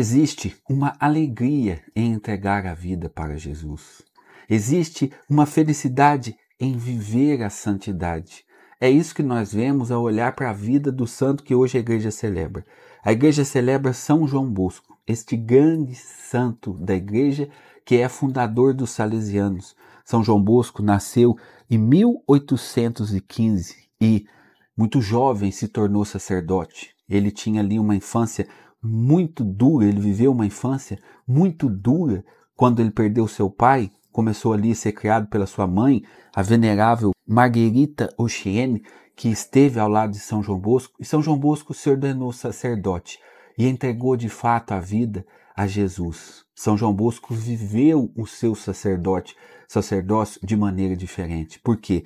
[0.00, 4.00] Existe uma alegria em entregar a vida para Jesus.
[4.48, 8.44] Existe uma felicidade em viver a santidade.
[8.80, 11.80] É isso que nós vemos ao olhar para a vida do santo que hoje a
[11.80, 12.64] igreja celebra.
[13.02, 17.48] A igreja celebra São João Bosco, este grande santo da igreja
[17.84, 19.74] que é fundador dos salesianos.
[20.04, 21.36] São João Bosco nasceu
[21.68, 24.28] em 1815 e,
[24.76, 26.94] muito jovem, se tornou sacerdote.
[27.08, 28.46] Ele tinha ali uma infância
[28.82, 34.72] muito dura, ele viveu uma infância muito dura quando ele perdeu seu pai, começou ali
[34.72, 36.02] a ser criado pela sua mãe,
[36.34, 38.82] a venerável Marguerita Ochiene,
[39.14, 43.18] que esteve ao lado de São João Bosco, e São João Bosco se ordenou sacerdote
[43.56, 45.26] e entregou de fato a vida
[45.56, 46.44] a Jesus.
[46.54, 51.58] São João Bosco viveu o seu sacerdote, sacerdócio de maneira diferente.
[51.58, 52.04] Por quê?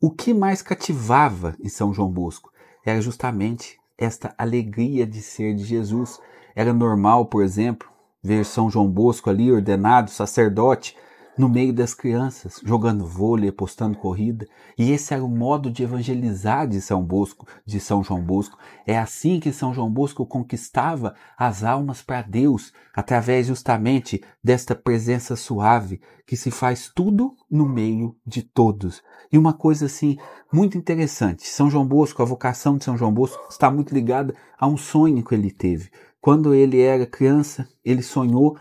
[0.00, 2.50] O que mais cativava em São João Bosco
[2.84, 6.20] era justamente esta alegria de ser de Jesus.
[6.54, 7.88] Era normal, por exemplo,
[8.22, 10.96] ver São João Bosco ali ordenado sacerdote
[11.38, 14.44] no meio das crianças, jogando vôlei, apostando corrida.
[14.76, 18.58] E esse era o modo de evangelizar de São Bosco, de São João Bosco.
[18.84, 25.36] É assim que São João Bosco conquistava as almas para Deus, através justamente desta presença
[25.36, 29.00] suave que se faz tudo no meio de todos.
[29.30, 30.16] E uma coisa assim
[30.52, 34.66] muito interessante, São João Bosco, a vocação de São João Bosco está muito ligada a
[34.66, 35.90] um sonho que ele teve.
[36.20, 38.56] Quando ele era criança, ele sonhou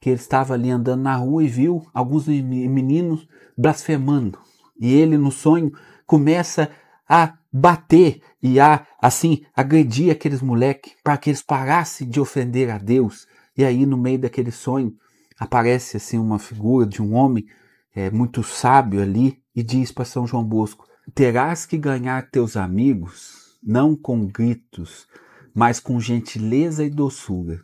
[0.00, 3.26] que ele estava ali andando na rua e viu alguns meninos
[3.58, 4.38] blasfemando.
[4.80, 5.72] E ele, no sonho,
[6.06, 6.70] começa
[7.08, 12.78] a bater e a, assim, agredir aqueles moleques para que eles parassem de ofender a
[12.78, 13.26] Deus.
[13.56, 14.94] E aí, no meio daquele sonho,
[15.38, 17.44] aparece assim uma figura de um homem
[17.94, 23.58] é, muito sábio ali e diz para São João Bosco: Terás que ganhar teus amigos
[23.62, 25.06] não com gritos,
[25.54, 27.60] mas com gentileza e doçura.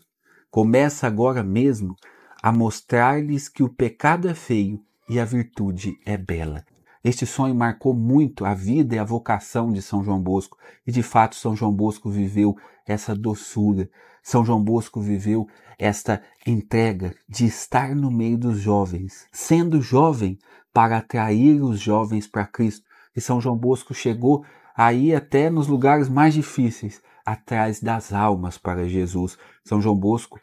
[0.51, 1.97] Começa agora mesmo
[2.43, 6.65] a mostrar-lhes que o pecado é feio e a virtude é bela.
[7.03, 11.03] Este sonho marcou muito a vida e a vocação de São João Bosco, e de
[11.03, 12.57] fato São João Bosco viveu
[12.87, 13.89] essa doçura.
[14.23, 15.47] São João Bosco viveu
[15.79, 20.39] esta entrega de estar no meio dos jovens, sendo jovem
[20.73, 22.85] para atrair os jovens para Cristo.
[23.15, 24.45] E São João Bosco chegou
[24.77, 29.39] aí até nos lugares mais difíceis, atrás das almas para Jesus.
[29.65, 30.41] São João Bosco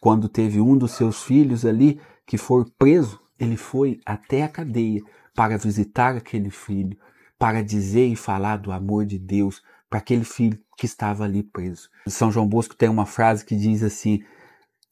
[0.00, 5.02] quando teve um dos seus filhos ali que for preso, ele foi até a cadeia
[5.34, 6.98] para visitar aquele filho,
[7.38, 11.88] para dizer e falar do amor de Deus para aquele filho que estava ali preso.
[12.06, 14.22] São João Bosco tem uma frase que diz assim: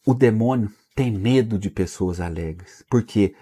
[0.07, 3.35] o demônio tem medo de pessoas alegres, porque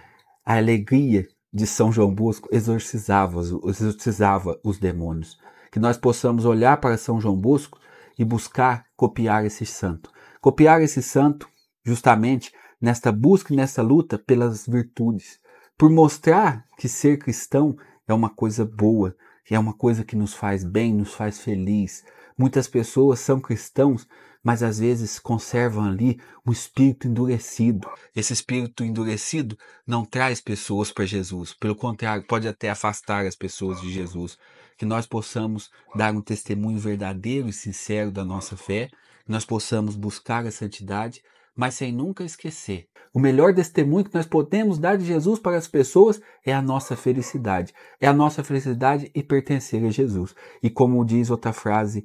[0.44, 5.38] a alegria de São João Bosco exorcizava, exorcizava os demônios.
[5.70, 7.78] Que nós possamos olhar para São João Bosco
[8.18, 10.10] e buscar copiar esse santo.
[10.40, 11.48] Copiar esse santo
[11.84, 15.38] justamente nesta busca e nessa luta pelas virtudes,
[15.76, 17.76] por mostrar que ser cristão
[18.06, 22.04] é uma coisa boa, que é uma coisa que nos faz bem, nos faz feliz.
[22.36, 24.06] Muitas pessoas são cristãos,
[24.42, 27.88] mas às vezes conservam ali um espírito endurecido.
[28.14, 33.80] Esse espírito endurecido não traz pessoas para Jesus, pelo contrário, pode até afastar as pessoas
[33.80, 34.38] de Jesus.
[34.76, 38.90] Que nós possamos dar um testemunho verdadeiro e sincero da nossa fé
[39.26, 41.22] nós possamos buscar a santidade,
[41.56, 42.88] mas sem nunca esquecer.
[43.12, 46.96] O melhor testemunho que nós podemos dar de Jesus para as pessoas é a nossa
[46.96, 47.72] felicidade.
[48.00, 50.34] É a nossa felicidade e pertencer a Jesus.
[50.62, 52.04] E como diz outra frase,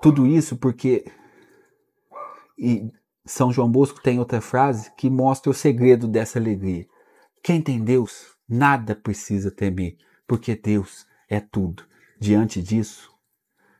[0.00, 1.04] tudo isso porque
[2.58, 2.90] e
[3.24, 6.86] São João Bosco tem outra frase que mostra o segredo dessa alegria.
[7.42, 11.84] Quem tem Deus, nada precisa temer, porque Deus é tudo.
[12.20, 13.12] Diante disso,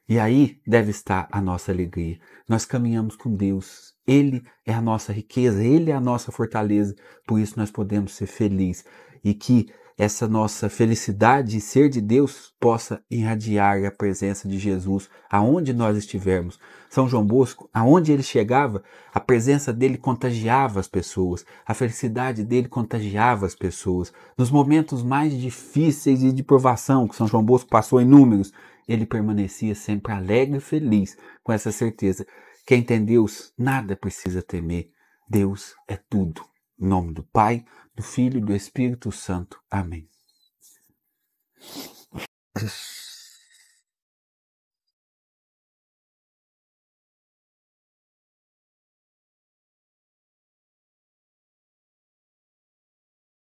[0.09, 2.19] e aí deve estar a nossa alegria.
[2.49, 3.92] Nós caminhamos com Deus.
[4.07, 6.95] Ele é a nossa riqueza, Ele é a nossa fortaleza.
[7.27, 8.85] Por isso nós podemos ser felizes.
[9.25, 9.69] E que
[9.99, 15.97] essa nossa felicidade em ser de Deus possa irradiar a presença de Jesus aonde nós
[15.97, 16.59] estivermos.
[16.89, 22.69] São João Bosco, aonde ele chegava, a presença dele contagiava as pessoas, a felicidade dele
[22.69, 24.13] contagiava as pessoas.
[24.37, 28.53] Nos momentos mais difíceis e de provação que São João Bosco passou inúmeros,
[28.89, 32.27] ele permanecia sempre alegre e feliz, com essa certeza.
[32.65, 34.91] Quem tem Deus, nada precisa temer.
[35.29, 36.43] Deus é tudo.
[36.79, 37.65] Em nome do Pai,
[37.95, 39.61] do Filho e do Espírito Santo.
[39.71, 40.09] Amém.